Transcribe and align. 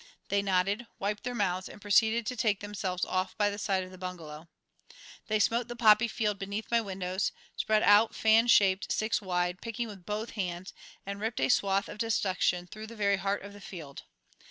They 0.29 0.41
nodded, 0.41 0.87
wiped 0.97 1.21
their 1.23 1.35
mouths, 1.35 1.69
and 1.69 1.79
proceeded 1.79 2.25
to 2.25 2.35
take 2.35 2.59
themselves 2.59 3.05
off 3.05 3.37
by 3.37 3.51
the 3.51 3.59
side 3.59 3.83
of 3.83 3.91
the 3.91 3.99
bungalow. 3.99 4.47
They 5.27 5.37
smote 5.37 5.67
the 5.67 5.75
poppy 5.75 6.07
field 6.07 6.39
beneath 6.39 6.71
my 6.71 6.81
windows, 6.81 7.31
spread 7.55 7.83
out 7.83 8.15
fan 8.15 8.47
shaped 8.47 8.91
six 8.91 9.21
wide, 9.21 9.61
picking 9.61 9.87
with 9.87 10.03
both 10.03 10.31
hands, 10.31 10.73
and 11.05 11.19
ripped 11.21 11.39
a 11.39 11.49
swath 11.49 11.87
of 11.87 11.99
destruction 11.99 12.65
through 12.65 12.87
the 12.87 12.95
very 12.95 13.17
heart 13.17 13.43
of 13.43 13.53
the 13.53 13.61
field. 13.61 14.01